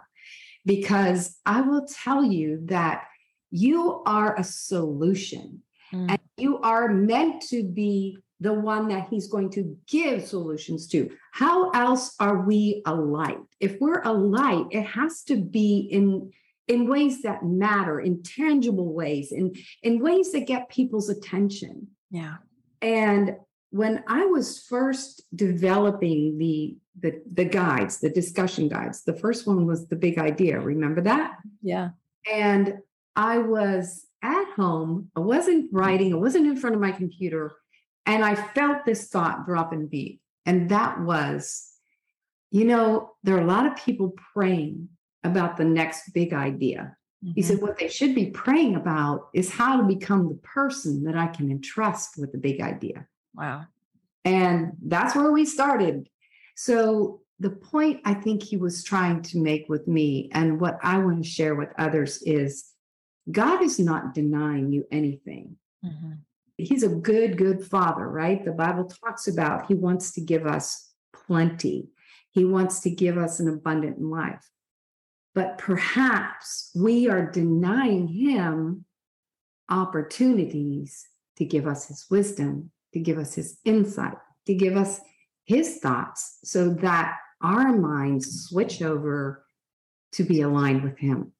[0.65, 3.05] because I will tell you that
[3.51, 6.09] you are a solution mm.
[6.09, 11.09] and you are meant to be the one that he's going to give solutions to.
[11.31, 13.39] How else are we a light?
[13.61, 16.33] If we're a light, it has to be in
[16.71, 19.53] in ways that matter, in tangible ways, in,
[19.83, 21.87] in ways that get people's attention.
[22.09, 22.37] Yeah.
[22.81, 23.35] And
[23.71, 29.65] when I was first developing the, the the guides, the discussion guides, the first one
[29.65, 30.59] was the big idea.
[30.59, 31.37] Remember that?
[31.61, 31.89] Yeah.
[32.31, 32.75] And
[33.15, 35.09] I was at home.
[35.15, 36.13] I wasn't writing.
[36.13, 37.53] I wasn't in front of my computer,
[38.05, 40.21] and I felt this thought drop and beat.
[40.45, 41.69] And that was,
[42.49, 44.89] you know, there are a lot of people praying
[45.23, 46.95] about the next big idea.
[47.23, 47.33] Mm-hmm.
[47.35, 47.67] He said, mm-hmm.
[47.67, 51.51] What they should be praying about is how to become the person that I can
[51.51, 53.07] entrust with the big idea.
[53.35, 53.65] Wow.
[54.25, 56.09] And that's where we started.
[56.55, 60.99] So, the point I think he was trying to make with me, and what I
[60.99, 62.71] want to share with others, is
[63.31, 65.55] God is not denying you anything.
[65.83, 66.11] Mm-hmm.
[66.57, 68.45] He's a good, good father, right?
[68.45, 71.89] The Bible talks about he wants to give us plenty,
[72.29, 74.47] he wants to give us an abundant life
[75.33, 78.85] but perhaps we are denying him
[79.69, 84.99] opportunities to give us his wisdom, to give us his insight, to give us
[85.45, 89.45] his thoughts so that our minds switch over
[90.13, 91.31] to be aligned with him.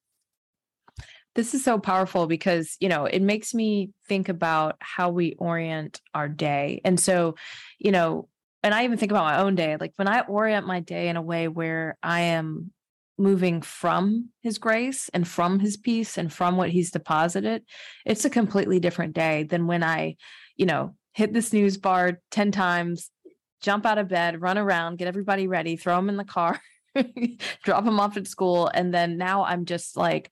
[1.34, 6.00] This is so powerful because, you know, it makes me think about how we orient
[6.14, 6.80] our day.
[6.84, 7.36] And so,
[7.78, 8.28] you know,
[8.62, 9.76] and I even think about my own day.
[9.78, 12.70] Like when I orient my day in a way where I am
[13.18, 17.62] moving from his grace and from his peace and from what he's deposited,
[18.04, 20.16] it's a completely different day than when I,
[20.56, 23.10] you know, hit the snooze bar 10 times,
[23.60, 26.60] jump out of bed, run around, get everybody ready, throw them in the car,
[27.64, 28.70] drop them off at school.
[28.72, 30.30] And then now I'm just like,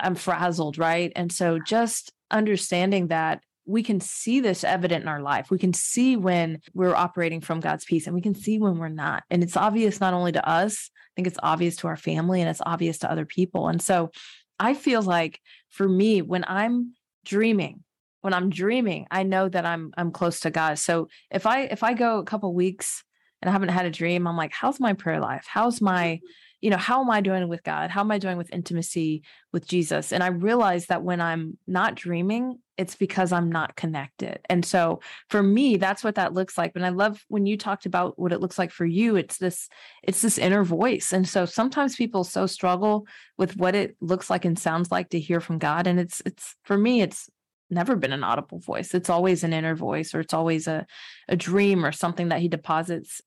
[0.00, 1.12] I'm frazzled, right?
[1.16, 5.50] And so just understanding that we can see this evident in our life.
[5.50, 8.88] We can see when we're operating from God's peace and we can see when we're
[8.88, 9.24] not.
[9.28, 12.48] And it's obvious not only to us, I think it's obvious to our family and
[12.48, 13.68] it's obvious to other people.
[13.68, 14.10] And so
[14.58, 16.94] I feel like for me, when I'm
[17.26, 17.84] dreaming,
[18.22, 20.78] when I'm dreaming, I know that I'm I'm close to God.
[20.78, 23.04] So if I if I go a couple weeks
[23.42, 25.46] and I haven't had a dream, I'm like, how's my prayer life?
[25.46, 26.20] How's my
[26.60, 27.90] you know, how am I doing with God?
[27.90, 30.12] How am I doing with intimacy with Jesus?
[30.12, 34.40] And I realize that when I'm not dreaming, it's because I'm not connected.
[34.48, 36.72] And so for me, that's what that looks like.
[36.74, 39.68] And I love when you talked about what it looks like for you, it's this,
[40.02, 41.12] it's this inner voice.
[41.12, 45.20] And so sometimes people so struggle with what it looks like and sounds like to
[45.20, 45.86] hear from God.
[45.86, 47.28] And it's, it's for me, it's
[47.70, 48.94] never been an audible voice.
[48.94, 50.86] It's always an inner voice or it's always a,
[51.28, 53.20] a dream or something that he deposits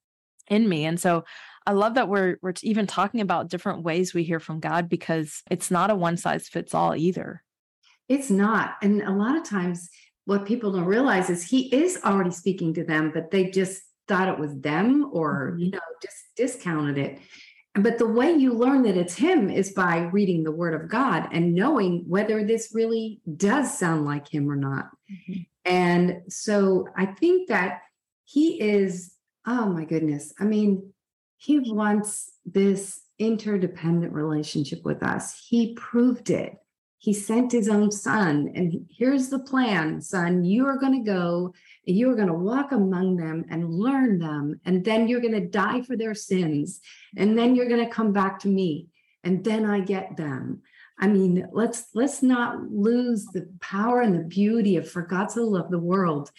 [0.49, 0.85] in me.
[0.85, 1.23] And so
[1.65, 5.43] I love that we're we're even talking about different ways we hear from God because
[5.51, 7.43] it's not a one size fits all either.
[8.09, 8.75] It's not.
[8.81, 9.89] And a lot of times
[10.25, 14.29] what people don't realize is he is already speaking to them, but they just thought
[14.29, 15.59] it was them or, mm-hmm.
[15.59, 17.19] you know, just discounted it.
[17.73, 21.29] But the way you learn that it's him is by reading the word of God
[21.31, 24.89] and knowing whether this really does sound like him or not.
[25.09, 25.41] Mm-hmm.
[25.63, 27.81] And so I think that
[28.25, 29.15] he is,
[29.47, 30.33] oh my goodness.
[30.39, 30.91] I mean,
[31.41, 35.43] he wants this interdependent relationship with us.
[35.49, 36.55] He proved it.
[36.99, 38.51] He sent his own son.
[38.53, 40.43] And here's the plan, son.
[40.43, 44.61] You are going to go, you are going to walk among them and learn them.
[44.65, 46.79] And then you're going to die for their sins.
[47.17, 48.89] And then you're going to come back to me.
[49.23, 50.61] And then I get them.
[50.99, 55.43] I mean, let's let's not lose the power and the beauty of for God so
[55.43, 56.29] loved the world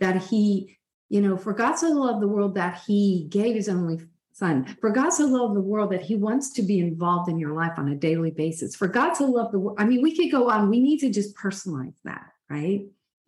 [0.00, 0.76] that he,
[1.08, 4.00] you know, for God so loved the world that he gave his only
[4.40, 4.64] son.
[4.80, 7.74] For God so loved the world that he wants to be involved in your life
[7.76, 8.74] on a daily basis.
[8.74, 9.78] For God so loved the world.
[9.78, 10.68] I mean, we could go on.
[10.68, 12.86] We need to just personalize that, right?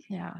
[0.09, 0.35] Yeah.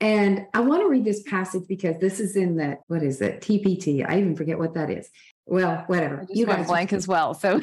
[0.00, 3.40] And I want to read this passage because this is in the, what is it?
[3.40, 4.04] TPT.
[4.06, 5.08] I even forget what that is.
[5.46, 6.26] Well, whatever.
[6.28, 7.34] you went blank as well.
[7.34, 7.60] So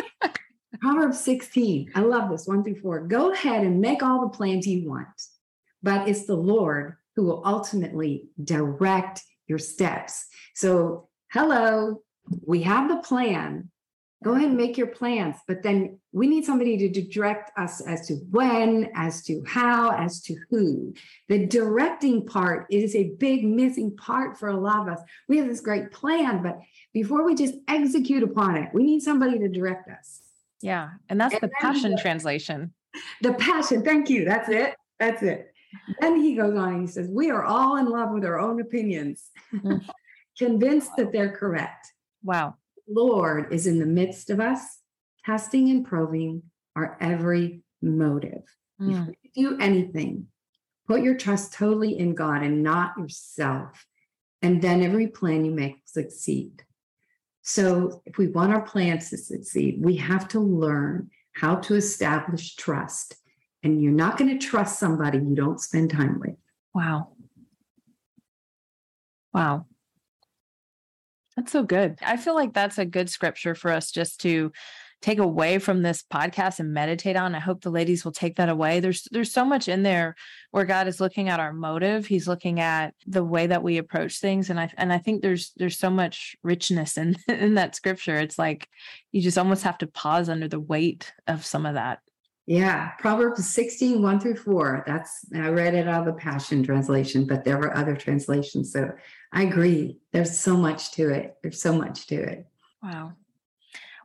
[0.80, 1.92] Proverbs 16.
[1.94, 3.00] I love this one through four.
[3.06, 5.08] Go ahead and make all the plans you want,
[5.82, 10.26] but it's the Lord who will ultimately direct your steps.
[10.54, 12.02] So hello,
[12.46, 13.70] we have the plan.
[14.22, 18.06] Go ahead and make your plans, but then we need somebody to direct us as
[18.08, 20.92] to when, as to how, as to who.
[21.28, 25.00] The directing part is a big missing part for a lot of us.
[25.26, 26.58] We have this great plan, but
[26.92, 30.20] before we just execute upon it, we need somebody to direct us.
[30.60, 30.90] Yeah.
[31.08, 32.74] And that's and the passion the, translation.
[33.22, 33.82] The passion.
[33.82, 34.26] Thank you.
[34.26, 34.74] That's it.
[34.98, 35.54] That's it.
[36.00, 38.60] Then he goes on and he says, We are all in love with our own
[38.60, 39.30] opinions.
[39.54, 39.82] Mm.
[40.40, 41.92] Convinced that they're correct.
[42.24, 42.54] Wow.
[42.88, 44.78] Lord is in the midst of us,
[45.26, 48.42] testing and probing our every motive.
[48.80, 49.10] Mm.
[49.10, 50.28] If you do anything,
[50.88, 53.84] put your trust totally in God and not yourself.
[54.40, 56.64] And then every plan you make will succeed.
[57.42, 62.56] So, if we want our plans to succeed, we have to learn how to establish
[62.56, 63.14] trust.
[63.62, 66.36] And you're not going to trust somebody you don't spend time with.
[66.74, 67.12] Wow.
[69.34, 69.66] Wow.
[71.40, 71.98] That's so good.
[72.02, 74.52] I feel like that's a good scripture for us just to
[75.00, 77.34] take away from this podcast and meditate on.
[77.34, 78.80] I hope the ladies will take that away.
[78.80, 80.16] There's there's so much in there
[80.50, 82.06] where God is looking at our motive.
[82.06, 85.52] He's looking at the way that we approach things and I and I think there's
[85.56, 88.16] there's so much richness in in that scripture.
[88.16, 88.68] It's like
[89.10, 92.00] you just almost have to pause under the weight of some of that.
[92.46, 94.82] Yeah, Proverbs 16, 1 through 4.
[94.86, 98.72] That's I read it out of the Passion Translation, but there were other translations.
[98.72, 98.90] So
[99.32, 99.98] I agree.
[100.12, 101.36] There's so much to it.
[101.42, 102.46] There's so much to it.
[102.82, 103.12] Wow.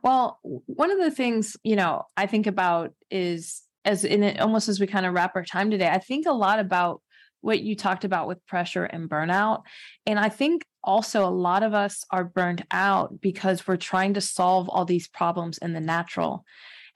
[0.02, 4.68] Well, one of the things, you know, I think about is as in it almost
[4.68, 7.00] as we kind of wrap our time today, I think a lot about
[7.40, 9.62] what you talked about with pressure and burnout.
[10.06, 14.20] And I think also a lot of us are burned out because we're trying to
[14.20, 16.44] solve all these problems in the natural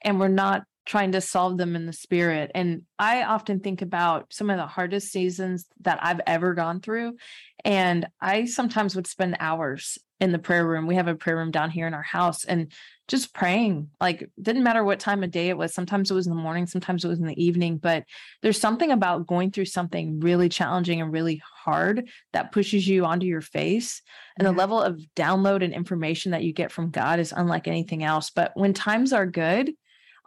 [0.03, 2.51] and we're not trying to solve them in the spirit.
[2.55, 7.17] And I often think about some of the hardest seasons that I've ever gone through.
[7.63, 10.87] And I sometimes would spend hours in the prayer room.
[10.87, 12.71] We have a prayer room down here in our house and
[13.07, 13.89] just praying.
[13.99, 15.73] Like, didn't matter what time of day it was.
[15.73, 17.77] Sometimes it was in the morning, sometimes it was in the evening.
[17.77, 18.05] But
[18.41, 23.25] there's something about going through something really challenging and really hard that pushes you onto
[23.25, 24.01] your face.
[24.37, 24.51] And yeah.
[24.51, 28.29] the level of download and information that you get from God is unlike anything else.
[28.29, 29.71] But when times are good,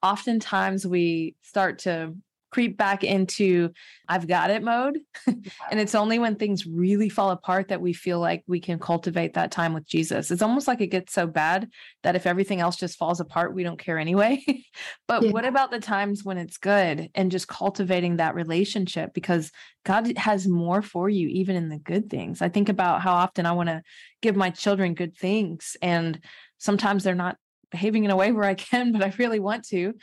[0.04, 2.14] oftentimes we start to
[2.54, 3.68] creep back into
[4.08, 5.00] I've got it mode.
[5.26, 9.34] and it's only when things really fall apart that we feel like we can cultivate
[9.34, 10.30] that time with Jesus.
[10.30, 11.68] It's almost like it gets so bad
[12.04, 14.40] that if everything else just falls apart, we don't care anyway.
[15.08, 15.30] but yeah.
[15.32, 19.50] what about the times when it's good and just cultivating that relationship because
[19.84, 22.40] God has more for you even in the good things.
[22.40, 23.82] I think about how often I want to
[24.22, 26.20] give my children good things and
[26.58, 27.36] sometimes they're not
[27.70, 29.94] behaving in a way where I can, but I really want to.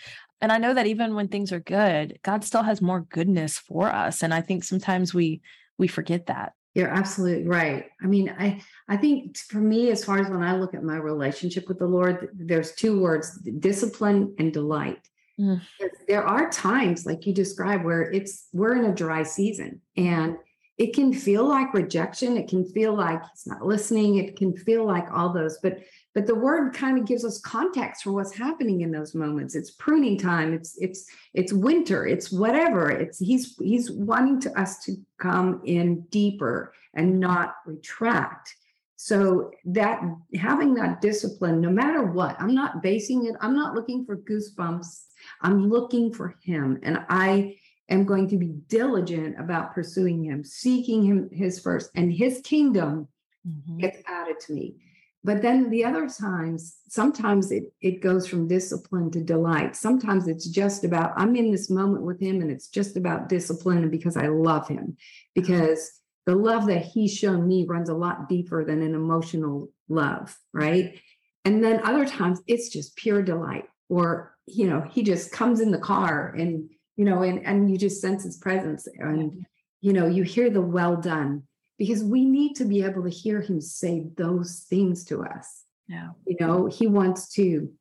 [0.41, 3.87] And I know that even when things are good, God still has more goodness for
[3.87, 4.23] us.
[4.23, 5.41] And I think sometimes we
[5.77, 6.53] we forget that.
[6.73, 7.85] You're absolutely right.
[8.01, 10.95] I mean, I I think for me, as far as when I look at my
[10.95, 15.07] relationship with the Lord, there's two words: discipline and delight.
[15.39, 15.61] Mm.
[16.07, 20.37] There are times, like you described, where it's we're in a dry season, and
[20.77, 22.37] it can feel like rejection.
[22.37, 24.15] It can feel like he's not listening.
[24.15, 25.79] It can feel like all those, but
[26.13, 29.55] but the word kind of gives us context for what's happening in those moments.
[29.55, 30.53] It's pruning time.
[30.53, 32.05] It's it's it's winter.
[32.05, 32.89] It's whatever.
[32.89, 38.55] It's he's he's wanting to us to come in deeper and not retract.
[38.97, 40.01] So that
[40.35, 45.05] having that discipline no matter what i'm not basing it i'm not looking for goosebumps.
[45.41, 46.79] I'm looking for him.
[46.83, 47.57] And i
[47.89, 53.07] am going to be diligent about pursuing him seeking him his first and his kingdom
[53.47, 53.79] mm-hmm.
[53.79, 54.75] gets added to me
[55.23, 59.75] but then the other times sometimes it it goes from discipline to delight.
[59.75, 63.79] Sometimes it's just about i'm in this moment with him and it's just about discipline
[63.79, 64.97] and because i love him.
[65.35, 70.37] Because the love that he's shown me runs a lot deeper than an emotional love
[70.53, 70.99] right?
[71.45, 73.65] And then other times it's just pure delight.
[73.89, 77.77] Or you know he just comes in the car and you know and and you
[77.77, 78.87] just sense his presence.
[78.97, 79.45] And
[79.81, 81.43] you know you hear the well done
[81.81, 85.63] because we need to be able to hear him say those things to us.
[85.87, 86.09] Yeah.
[86.27, 87.71] You know, he wants to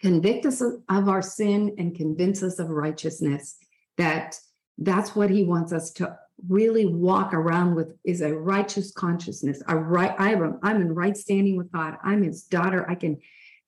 [0.00, 3.56] convict us of, our sin and convince us of righteousness
[3.96, 4.38] that
[4.78, 6.16] that's what he wants us to
[6.46, 9.60] really walk around with is a righteous consciousness.
[9.66, 11.96] A right i'm, I'm in right standing with god.
[12.04, 12.88] I'm his daughter.
[12.88, 13.18] I can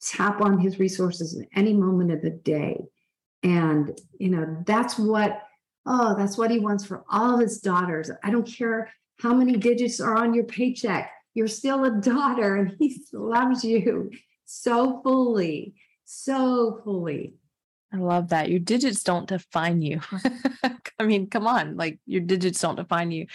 [0.00, 2.84] tap on his resources at any moment of the day.
[3.42, 5.42] And you know that's what
[5.86, 8.12] oh that's what he wants for all of his daughters.
[8.22, 11.12] I don't care how many digits are on your paycheck.
[11.34, 14.10] You're still a daughter and he loves you
[14.46, 17.34] so fully, so fully.
[17.92, 18.50] I love that.
[18.50, 20.00] Your digits don't define you.
[20.98, 23.26] I mean, come on, like your digits don't define you.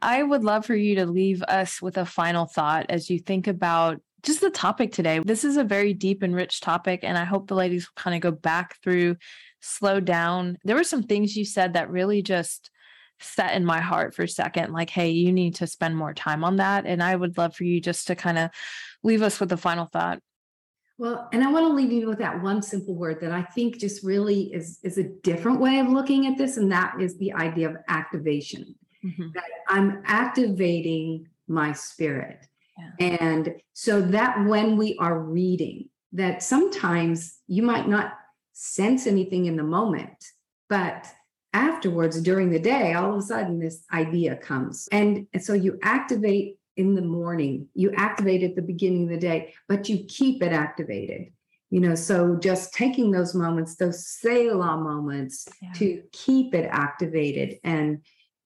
[0.00, 3.46] I would love for you to leave us with a final thought as you think
[3.46, 5.20] about just the topic today.
[5.20, 8.16] This is a very deep and rich topic, and I hope the ladies will kind
[8.16, 9.16] of go back through,
[9.60, 10.58] slow down.
[10.64, 12.70] There were some things you said that really just
[13.22, 16.44] set in my heart for a second like hey you need to spend more time
[16.44, 18.50] on that and i would love for you just to kind of
[19.02, 20.20] leave us with a final thought
[20.98, 23.78] well and i want to leave you with that one simple word that i think
[23.78, 27.32] just really is is a different way of looking at this and that is the
[27.32, 29.28] idea of activation mm-hmm.
[29.34, 32.46] that i'm activating my spirit
[32.78, 33.08] yeah.
[33.10, 38.12] and so that when we are reading that sometimes you might not
[38.52, 40.24] sense anything in the moment
[40.68, 41.06] but
[41.52, 44.88] afterwards during the day all of a sudden this idea comes.
[44.90, 49.18] And, and so you activate in the morning you activate at the beginning of the
[49.18, 51.32] day but you keep it activated.
[51.70, 55.72] You know so just taking those moments those selah moments yeah.
[55.74, 57.58] to keep it activated.
[57.64, 57.98] And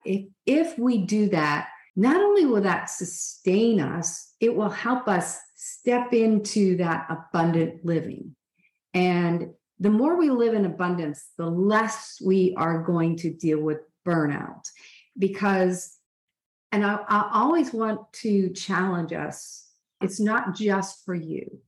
[0.05, 5.39] if if we do that not only will that sustain us it will help us
[5.55, 8.37] step into that abundant living.
[8.93, 13.79] And the more we live in abundance, the less we are going to deal with
[14.07, 14.65] burnout.
[15.19, 15.97] Because,
[16.73, 19.67] and I, I always want to challenge us
[20.01, 21.61] it's not just for you,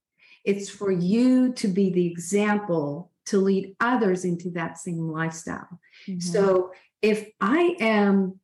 [0.45, 5.81] it's for you to be the example to lead others into that same lifestyle.
[6.07, 6.21] Mm-hmm.
[6.21, 8.41] So if I am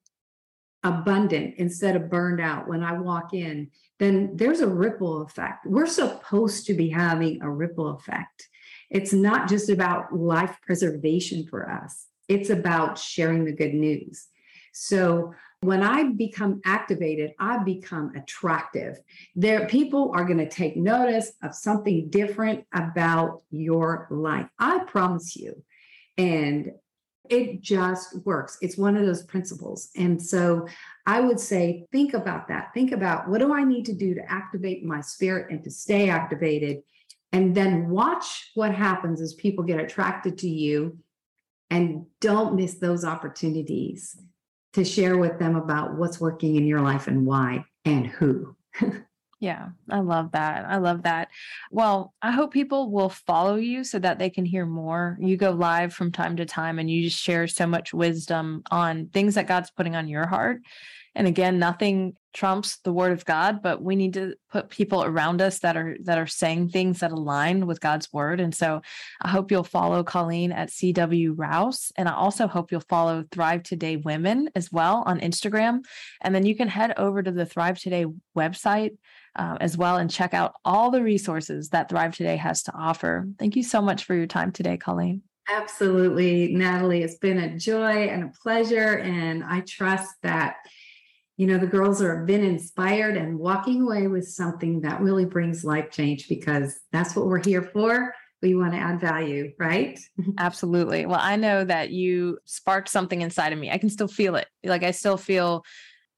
[0.83, 5.67] abundant instead of burned out when I walk in, then there's a ripple effect.
[5.67, 8.49] We're supposed to be having a ripple effect.
[8.95, 14.29] It's not just about life preservation for us, it's about sharing the good news.
[14.73, 18.99] So when I become activated, I become attractive.
[19.35, 24.49] There, people are going to take notice of something different about your life.
[24.59, 25.63] I promise you.
[26.19, 26.73] And
[27.31, 28.59] it just works.
[28.61, 29.91] It's one of those principles.
[29.97, 30.69] And so
[31.07, 32.75] I would say, think about that.
[32.75, 36.11] Think about what do I need to do to activate my spirit and to stay
[36.11, 36.83] activated
[37.35, 40.97] and then watch what happens as people get attracted to you
[41.69, 44.17] and don't miss those opportunities
[44.75, 48.55] to share with them about what's working in your life and why and who.
[49.41, 50.65] yeah, I love that.
[50.67, 51.27] I love that.
[51.73, 55.19] Well, I hope people will follow you so that they can hear more.
[55.21, 59.09] You go live from time to time and you just share so much wisdom on
[59.09, 60.61] things that God's putting on your heart.
[61.15, 65.41] And again, nothing trumps the word of God, but we need to put people around
[65.41, 68.41] us that are that are saying things that align with God's word.
[68.41, 68.83] And so
[69.23, 71.93] I hope you'll follow Colleen at CW Rouse.
[71.97, 75.85] And I also hope you'll follow Thrive Today Women as well on Instagram.
[76.21, 78.07] And then you can head over to the Thrive Today
[78.37, 78.97] website
[79.37, 83.29] uh, as well and check out all the resources that Thrive Today has to offer.
[83.39, 85.23] Thank you so much for your time today, Colleen.
[85.49, 87.03] Absolutely, Natalie.
[87.03, 88.99] It's been a joy and a pleasure.
[88.99, 90.57] And I trust that
[91.37, 95.65] you know the girls are been inspired and walking away with something that really brings
[95.65, 98.15] life change because that's what we're here for.
[98.43, 99.99] We want to add value right?
[100.39, 101.07] Absolutely.
[101.07, 103.71] Well i know that you sparked something inside of me.
[103.71, 104.49] I can still feel it.
[104.63, 105.65] Like i still feel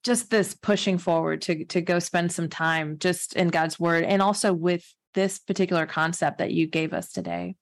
[0.04, 4.22] just this pushing forward to to go spend some time just in god's word and
[4.22, 7.56] also with this particular concept that you gave us today.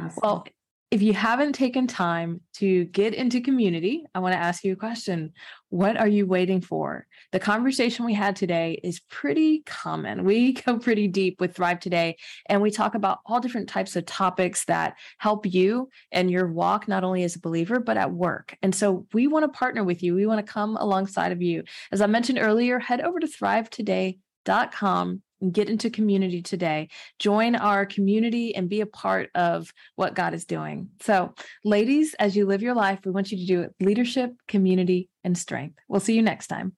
[0.00, 0.18] Awesome.
[0.22, 0.46] well
[0.94, 4.76] if you haven't taken time to get into community, I want to ask you a
[4.76, 5.32] question.
[5.70, 7.08] What are you waiting for?
[7.32, 10.22] The conversation we had today is pretty common.
[10.22, 12.16] We go pretty deep with Thrive Today,
[12.48, 16.86] and we talk about all different types of topics that help you and your walk,
[16.86, 18.56] not only as a believer, but at work.
[18.62, 20.14] And so we want to partner with you.
[20.14, 21.64] We want to come alongside of you.
[21.90, 25.22] As I mentioned earlier, head over to thrivetoday.com
[25.52, 26.88] get into community today.
[27.18, 30.88] Join our community and be a part of what God is doing.
[31.02, 35.36] So, ladies, as you live your life, we want you to do leadership, community, and
[35.36, 35.78] strength.
[35.88, 36.76] We'll see you next time.